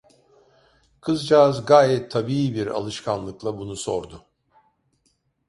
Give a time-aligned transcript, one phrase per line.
[1.01, 4.25] Kızcağız gayet tabii bir alışkanlıkla bunu sordu!